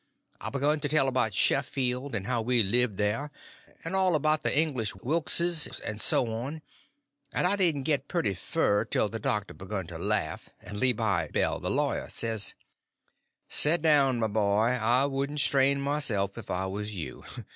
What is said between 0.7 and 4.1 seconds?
to tell about Sheffield, and how we lived there, and